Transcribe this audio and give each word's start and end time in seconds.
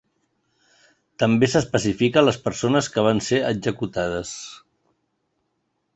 També 1.23 1.49
s’especifica 1.51 2.23
les 2.25 2.41
persones 2.47 2.91
que 2.95 3.03
van 3.11 3.23
ser 3.29 3.43
executades. 3.53 4.35